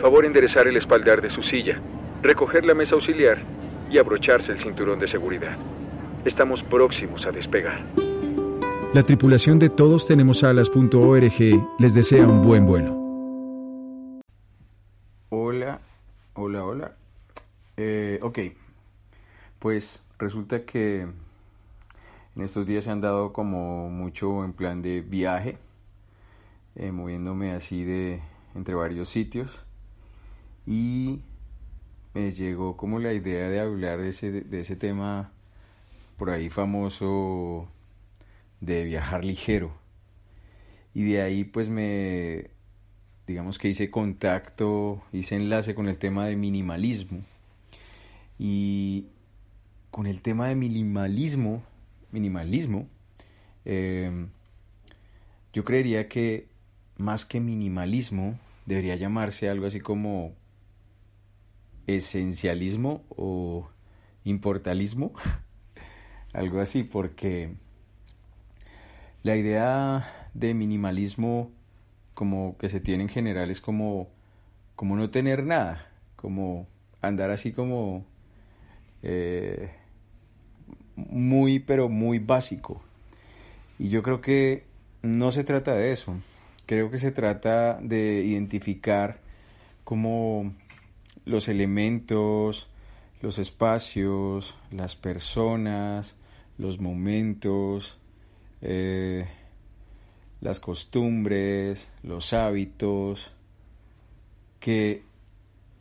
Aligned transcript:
Favor 0.00 0.24
enderezar 0.24 0.66
el 0.66 0.78
espaldar 0.78 1.20
de 1.20 1.28
su 1.28 1.42
silla, 1.42 1.78
recoger 2.22 2.64
la 2.64 2.72
mesa 2.72 2.94
auxiliar 2.94 3.42
y 3.90 3.98
abrocharse 3.98 4.52
el 4.52 4.58
cinturón 4.58 4.98
de 4.98 5.06
seguridad. 5.06 5.58
Estamos 6.24 6.62
próximos 6.62 7.26
a 7.26 7.32
despegar. 7.32 7.84
La 8.94 9.02
tripulación 9.02 9.58
de 9.58 9.68
Todos 9.68 10.06
Tenemos 10.06 10.42
Alas.org 10.42 11.38
les 11.78 11.94
desea 11.94 12.26
un 12.26 12.42
buen 12.42 12.64
vuelo. 12.64 12.96
Hola, 15.28 15.80
hola, 16.32 16.64
hola. 16.64 16.92
Eh, 17.76 18.20
ok, 18.22 18.38
pues 19.58 20.02
resulta 20.18 20.64
que 20.64 21.00
en 21.02 22.42
estos 22.42 22.64
días 22.64 22.84
se 22.84 22.90
han 22.90 23.02
dado 23.02 23.34
como 23.34 23.90
mucho 23.90 24.44
en 24.46 24.54
plan 24.54 24.80
de 24.80 25.02
viaje, 25.02 25.58
eh, 26.74 26.90
moviéndome 26.90 27.52
así 27.52 27.84
de 27.84 28.22
entre 28.54 28.74
varios 28.74 29.10
sitios 29.10 29.66
y 30.70 31.18
me 32.14 32.30
llegó 32.30 32.76
como 32.76 33.00
la 33.00 33.12
idea 33.12 33.48
de 33.48 33.58
hablar 33.58 34.00
de 34.00 34.10
ese, 34.10 34.30
de 34.30 34.60
ese 34.60 34.76
tema 34.76 35.32
por 36.16 36.30
ahí 36.30 36.48
famoso 36.48 37.66
de 38.60 38.84
viajar 38.84 39.24
ligero. 39.24 39.72
Y 40.94 41.02
de 41.02 41.22
ahí 41.22 41.42
pues 41.42 41.68
me, 41.68 42.50
digamos 43.26 43.58
que 43.58 43.68
hice 43.68 43.90
contacto, 43.90 45.02
hice 45.12 45.34
enlace 45.34 45.74
con 45.74 45.88
el 45.88 45.98
tema 45.98 46.24
de 46.26 46.36
minimalismo. 46.36 47.18
Y 48.38 49.06
con 49.90 50.06
el 50.06 50.22
tema 50.22 50.46
de 50.46 50.54
minimalismo, 50.54 51.64
minimalismo, 52.12 52.86
em, 53.64 54.28
yo 55.52 55.64
creería 55.64 56.08
que 56.08 56.46
más 56.96 57.24
que 57.24 57.40
minimalismo 57.40 58.38
debería 58.66 58.94
llamarse 58.94 59.48
algo 59.48 59.66
así 59.66 59.80
como 59.80 60.38
esencialismo 61.96 63.04
o 63.10 63.68
importalismo, 64.24 65.12
algo 66.32 66.60
así, 66.60 66.84
porque 66.84 67.54
la 69.22 69.36
idea 69.36 70.30
de 70.34 70.54
minimalismo 70.54 71.50
como 72.14 72.56
que 72.58 72.68
se 72.68 72.80
tiene 72.80 73.04
en 73.04 73.08
general 73.08 73.50
es 73.50 73.60
como, 73.60 74.08
como 74.76 74.96
no 74.96 75.10
tener 75.10 75.44
nada, 75.44 75.90
como 76.16 76.66
andar 77.00 77.30
así 77.30 77.52
como 77.52 78.04
eh, 79.02 79.70
muy 80.96 81.60
pero 81.60 81.88
muy 81.88 82.18
básico. 82.18 82.82
Y 83.78 83.88
yo 83.88 84.02
creo 84.02 84.20
que 84.20 84.64
no 85.02 85.30
se 85.30 85.44
trata 85.44 85.74
de 85.74 85.92
eso, 85.92 86.14
creo 86.66 86.90
que 86.90 86.98
se 86.98 87.10
trata 87.10 87.78
de 87.80 88.22
identificar 88.24 89.18
como 89.84 90.52
los 91.24 91.48
elementos, 91.48 92.68
los 93.20 93.38
espacios, 93.38 94.56
las 94.70 94.96
personas, 94.96 96.16
los 96.58 96.80
momentos, 96.80 97.98
eh, 98.62 99.26
las 100.40 100.60
costumbres, 100.60 101.92
los 102.02 102.32
hábitos, 102.32 103.32
que 104.58 105.02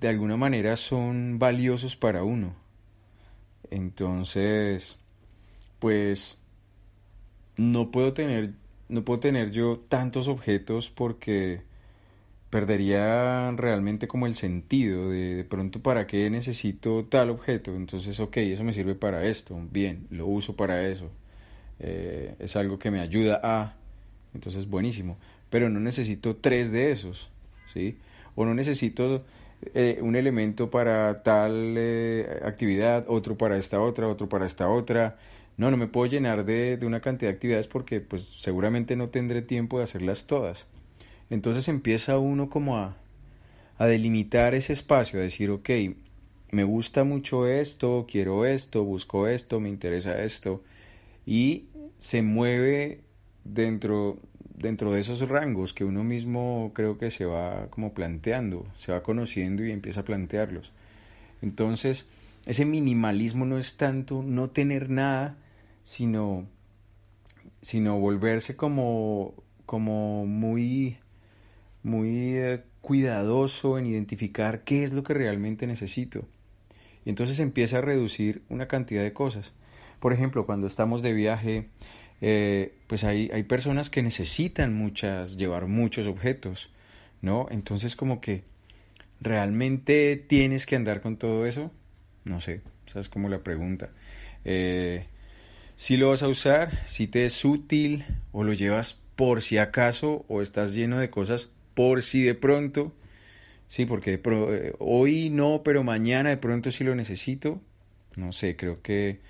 de 0.00 0.08
alguna 0.08 0.36
manera 0.36 0.76
son 0.76 1.38
valiosos 1.38 1.96
para 1.96 2.22
uno. 2.22 2.54
Entonces, 3.70 4.96
pues 5.78 6.40
no 7.56 7.90
puedo 7.90 8.12
tener 8.12 8.54
no 8.88 9.04
puedo 9.04 9.20
tener 9.20 9.50
yo 9.50 9.80
tantos 9.88 10.28
objetos 10.28 10.90
porque 10.90 11.62
perdería 12.50 13.50
realmente 13.52 14.08
como 14.08 14.26
el 14.26 14.34
sentido 14.34 15.10
de 15.10 15.34
de 15.36 15.44
pronto 15.44 15.80
para 15.82 16.06
qué 16.06 16.30
necesito 16.30 17.04
tal 17.06 17.30
objeto. 17.30 17.74
Entonces, 17.74 18.18
ok, 18.20 18.38
eso 18.38 18.64
me 18.64 18.72
sirve 18.72 18.94
para 18.94 19.24
esto, 19.26 19.58
bien, 19.70 20.06
lo 20.10 20.26
uso 20.26 20.56
para 20.56 20.88
eso. 20.88 21.10
Eh, 21.80 22.34
es 22.38 22.56
algo 22.56 22.78
que 22.78 22.90
me 22.90 23.00
ayuda 23.00 23.40
a, 23.42 23.76
entonces 24.34 24.68
buenísimo. 24.68 25.18
Pero 25.50 25.70
no 25.70 25.80
necesito 25.80 26.36
tres 26.36 26.72
de 26.72 26.92
esos, 26.92 27.30
¿sí? 27.72 27.98
O 28.34 28.44
no 28.44 28.54
necesito 28.54 29.24
eh, 29.74 29.98
un 30.02 30.16
elemento 30.16 30.70
para 30.70 31.22
tal 31.22 31.74
eh, 31.76 32.40
actividad, 32.44 33.04
otro 33.08 33.36
para 33.36 33.56
esta 33.58 33.80
otra, 33.80 34.08
otro 34.08 34.28
para 34.28 34.46
esta 34.46 34.68
otra. 34.68 35.18
No, 35.56 35.70
no 35.70 35.76
me 35.76 35.88
puedo 35.88 36.06
llenar 36.10 36.44
de, 36.44 36.76
de 36.76 36.86
una 36.86 37.00
cantidad 37.00 37.30
de 37.30 37.36
actividades 37.36 37.68
porque 37.68 38.00
pues 38.00 38.22
seguramente 38.40 38.96
no 38.96 39.08
tendré 39.08 39.42
tiempo 39.42 39.78
de 39.78 39.84
hacerlas 39.84 40.26
todas. 40.26 40.66
Entonces 41.30 41.68
empieza 41.68 42.18
uno 42.18 42.48
como 42.48 42.78
a, 42.78 42.96
a 43.76 43.86
delimitar 43.86 44.54
ese 44.54 44.72
espacio, 44.72 45.20
a 45.20 45.22
decir, 45.22 45.50
ok, 45.50 45.70
me 46.50 46.64
gusta 46.64 47.04
mucho 47.04 47.46
esto, 47.46 48.06
quiero 48.10 48.46
esto, 48.46 48.84
busco 48.84 49.28
esto, 49.28 49.60
me 49.60 49.68
interesa 49.68 50.22
esto, 50.22 50.62
y 51.26 51.66
se 51.98 52.22
mueve 52.22 53.02
dentro, 53.44 54.18
dentro 54.54 54.92
de 54.92 55.00
esos 55.00 55.28
rangos 55.28 55.74
que 55.74 55.84
uno 55.84 56.04
mismo 56.04 56.72
creo 56.74 56.96
que 56.96 57.10
se 57.10 57.26
va 57.26 57.68
como 57.70 57.92
planteando, 57.92 58.66
se 58.76 58.92
va 58.92 59.02
conociendo 59.02 59.64
y 59.64 59.72
empieza 59.72 60.00
a 60.00 60.04
plantearlos. 60.04 60.72
Entonces, 61.42 62.06
ese 62.46 62.64
minimalismo 62.64 63.44
no 63.44 63.58
es 63.58 63.76
tanto 63.76 64.22
no 64.22 64.50
tener 64.50 64.88
nada, 64.88 65.36
sino, 65.82 66.46
sino 67.60 67.98
volverse 67.98 68.56
como, 68.56 69.34
como 69.66 70.24
muy 70.24 70.96
muy 71.82 72.36
eh, 72.36 72.62
cuidadoso 72.80 73.78
en 73.78 73.86
identificar 73.86 74.64
qué 74.64 74.84
es 74.84 74.92
lo 74.92 75.02
que 75.02 75.14
realmente 75.14 75.66
necesito. 75.66 76.26
Y 77.04 77.10
entonces 77.10 77.40
empieza 77.40 77.78
a 77.78 77.82
reducir 77.82 78.42
una 78.48 78.68
cantidad 78.68 79.02
de 79.02 79.12
cosas. 79.12 79.54
Por 80.00 80.12
ejemplo, 80.12 80.46
cuando 80.46 80.66
estamos 80.66 81.02
de 81.02 81.12
viaje, 81.12 81.68
eh, 82.20 82.74
pues 82.86 83.04
hay, 83.04 83.30
hay 83.32 83.42
personas 83.44 83.90
que 83.90 84.02
necesitan 84.02 84.74
muchas, 84.74 85.36
llevar 85.36 85.66
muchos 85.66 86.06
objetos, 86.06 86.70
¿no? 87.20 87.46
Entonces 87.50 87.96
como 87.96 88.20
que 88.20 88.44
realmente 89.20 90.16
tienes 90.16 90.66
que 90.66 90.76
andar 90.76 91.00
con 91.00 91.16
todo 91.16 91.46
eso, 91.46 91.72
no 92.24 92.40
sé, 92.40 92.60
esa 92.86 93.00
es 93.00 93.08
como 93.08 93.28
la 93.28 93.42
pregunta. 93.42 93.90
Eh, 94.44 95.06
si 95.76 95.96
lo 95.96 96.10
vas 96.10 96.22
a 96.22 96.28
usar, 96.28 96.86
si 96.86 97.06
te 97.06 97.24
es 97.26 97.44
útil 97.44 98.04
o 98.32 98.44
lo 98.44 98.52
llevas 98.52 98.98
por 99.16 99.42
si 99.42 99.58
acaso 99.58 100.24
o 100.28 100.42
estás 100.42 100.72
lleno 100.74 100.98
de 100.98 101.10
cosas 101.10 101.50
por 101.78 102.02
si 102.02 102.22
de 102.22 102.34
pronto, 102.34 102.92
sí, 103.68 103.86
porque 103.86 104.20
eh, 104.24 104.72
hoy 104.80 105.30
no, 105.30 105.62
pero 105.64 105.84
mañana 105.84 106.28
de 106.30 106.36
pronto 106.36 106.72
sí 106.72 106.82
lo 106.82 106.96
necesito. 106.96 107.60
No 108.16 108.32
sé, 108.32 108.56
creo 108.56 108.82
que 108.82 109.20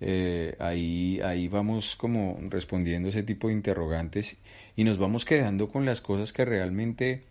eh, 0.00 0.56
ahí, 0.58 1.20
ahí 1.20 1.46
vamos 1.46 1.94
como 1.94 2.40
respondiendo 2.50 3.08
ese 3.10 3.22
tipo 3.22 3.46
de 3.46 3.54
interrogantes 3.54 4.36
y 4.74 4.82
nos 4.82 4.98
vamos 4.98 5.24
quedando 5.24 5.68
con 5.70 5.84
las 5.84 6.00
cosas 6.00 6.32
que 6.32 6.44
realmente 6.44 7.22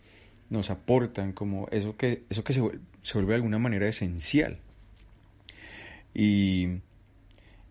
nos 0.49 0.69
aportan, 0.69 1.33
como 1.33 1.67
eso 1.71 1.97
que, 1.97 2.23
eso 2.29 2.45
que 2.45 2.53
se, 2.53 2.61
se 3.03 3.13
vuelve 3.15 3.31
de 3.31 3.35
alguna 3.35 3.59
manera 3.59 3.89
esencial. 3.89 4.59
Y, 6.13 6.77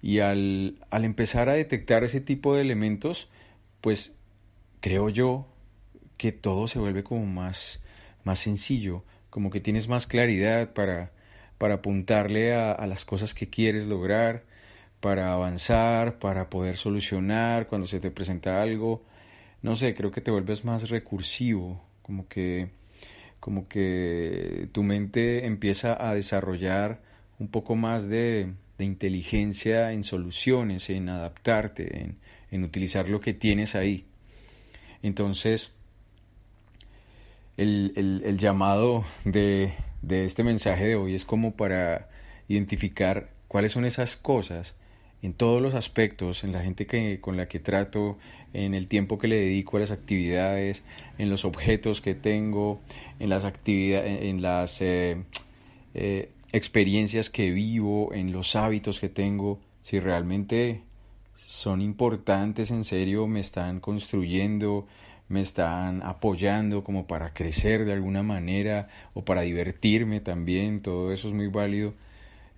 y 0.02 0.18
al, 0.18 0.76
al 0.90 1.06
empezar 1.06 1.48
a 1.48 1.54
detectar 1.54 2.04
ese 2.04 2.20
tipo 2.20 2.54
de 2.54 2.60
elementos, 2.60 3.30
pues 3.80 4.18
creo 4.82 5.08
yo 5.08 5.46
que 6.20 6.32
todo 6.32 6.68
se 6.68 6.78
vuelve 6.78 7.02
como 7.02 7.24
más, 7.24 7.80
más 8.24 8.40
sencillo, 8.40 9.04
como 9.30 9.48
que 9.48 9.58
tienes 9.58 9.88
más 9.88 10.06
claridad 10.06 10.74
para, 10.74 11.12
para 11.56 11.76
apuntarle 11.76 12.52
a, 12.52 12.86
las 12.86 13.06
cosas 13.06 13.32
que 13.32 13.48
quieres 13.48 13.86
lograr, 13.86 14.44
para 15.00 15.32
avanzar, 15.32 16.18
para 16.18 16.50
poder 16.50 16.76
solucionar 16.76 17.68
cuando 17.68 17.86
se 17.86 18.00
te 18.00 18.10
presenta 18.10 18.60
algo. 18.60 19.02
No 19.62 19.76
sé, 19.76 19.94
creo 19.94 20.10
que 20.10 20.20
te 20.20 20.30
vuelves 20.30 20.62
más 20.62 20.90
recursivo, 20.90 21.82
como 22.02 22.28
que 22.28 22.68
como 23.40 23.66
que 23.66 24.68
tu 24.72 24.82
mente 24.82 25.46
empieza 25.46 26.06
a 26.06 26.14
desarrollar 26.14 27.00
un 27.38 27.48
poco 27.48 27.76
más 27.76 28.10
de, 28.10 28.52
de 28.76 28.84
inteligencia 28.84 29.92
en 29.92 30.04
soluciones, 30.04 30.90
en 30.90 31.08
adaptarte, 31.08 32.02
en, 32.02 32.18
en 32.50 32.62
utilizar 32.64 33.08
lo 33.08 33.22
que 33.22 33.32
tienes 33.32 33.74
ahí. 33.74 34.04
Entonces, 35.02 35.72
el, 37.60 38.22
el, 38.24 38.38
llamado 38.38 39.04
de, 39.24 39.74
de 40.02 40.24
este 40.24 40.44
mensaje 40.44 40.86
de 40.86 40.96
hoy 40.96 41.14
es 41.14 41.24
como 41.24 41.52
para 41.54 42.08
identificar 42.48 43.30
cuáles 43.48 43.72
son 43.72 43.84
esas 43.84 44.16
cosas 44.16 44.76
en 45.22 45.34
todos 45.34 45.60
los 45.60 45.74
aspectos, 45.74 46.44
en 46.44 46.52
la 46.52 46.62
gente 46.62 46.86
que, 46.86 47.20
con 47.20 47.36
la 47.36 47.46
que 47.46 47.60
trato, 47.60 48.16
en 48.54 48.72
el 48.72 48.88
tiempo 48.88 49.18
que 49.18 49.28
le 49.28 49.36
dedico 49.36 49.76
a 49.76 49.80
las 49.80 49.90
actividades, 49.90 50.82
en 51.18 51.28
los 51.28 51.44
objetos 51.44 52.00
que 52.00 52.14
tengo, 52.14 52.80
en 53.18 53.28
las 53.28 53.44
actividades, 53.44 54.22
en 54.22 54.40
las 54.40 54.80
eh, 54.80 55.22
eh, 55.92 56.30
experiencias 56.52 57.28
que 57.28 57.50
vivo, 57.50 58.14
en 58.14 58.32
los 58.32 58.56
hábitos 58.56 58.98
que 59.00 59.10
tengo, 59.10 59.60
si 59.82 60.00
realmente 60.00 60.80
son 61.46 61.82
importantes, 61.82 62.70
en 62.70 62.84
serio, 62.84 63.26
me 63.26 63.40
están 63.40 63.80
construyendo, 63.80 64.86
me 65.30 65.40
están 65.42 66.02
apoyando 66.04 66.84
como 66.84 67.06
para 67.08 67.34
crecer 67.34 67.86
de 67.86 67.94
alguna 67.94 68.22
manera 68.24 68.90
o 69.14 69.24
para 69.24 69.42
divertirme 69.42 70.20
también, 70.20 70.82
todo 70.82 71.12
eso 71.12 71.28
es 71.28 71.34
muy 71.34 71.48
válido. 71.48 71.94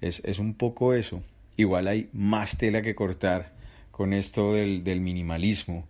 Es, 0.01 0.23
es 0.25 0.39
un 0.41 0.55
poco 0.55 0.95
eso. 0.95 1.23
Igual 1.57 1.89
hay 1.89 2.11
más 2.13 2.59
tela 2.59 2.83
que 2.83 2.95
cortar 2.97 3.53
con 3.93 4.13
esto 4.15 4.55
del, 4.55 4.85
del 4.85 5.01
minimalismo, 5.01 5.87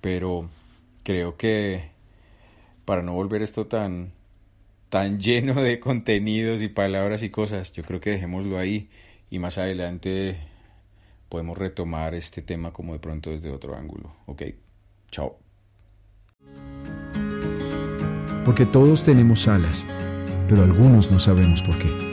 pero 0.00 0.50
creo 1.04 1.36
que 1.36 1.90
para 2.84 3.02
no 3.02 3.14
volver 3.14 3.42
esto 3.42 3.66
tan, 3.66 4.12
tan 4.90 5.20
lleno 5.20 5.62
de 5.62 5.80
contenidos 5.80 6.62
y 6.62 6.68
palabras 6.68 7.22
y 7.22 7.30
cosas, 7.30 7.72
yo 7.72 7.82
creo 7.84 8.00
que 8.00 8.10
dejémoslo 8.10 8.58
ahí 8.58 8.90
y 9.30 9.38
más 9.38 9.58
adelante 9.58 10.38
podemos 11.28 11.58
retomar 11.58 12.14
este 12.14 12.42
tema 12.42 12.72
como 12.72 12.92
de 12.94 13.00
pronto 13.00 13.30
desde 13.30 13.50
otro 13.50 13.76
ángulo. 13.76 14.14
Ok, 14.26 14.42
chao. 15.10 15.51
Porque 18.44 18.66
todos 18.66 19.04
tenemos 19.04 19.48
alas, 19.48 19.86
pero 20.48 20.62
algunos 20.62 21.10
no 21.10 21.18
sabemos 21.18 21.62
por 21.62 21.78
qué. 21.78 22.11